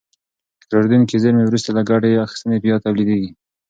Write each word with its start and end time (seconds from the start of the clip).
تکرارېدونکې 0.61 1.15
زېرمې 1.23 1.43
وروسته 1.45 1.69
له 1.77 1.81
ګټې 1.89 2.21
اخیستنې 2.25 2.57
بیا 2.63 2.75
تولیدېږي. 2.85 3.29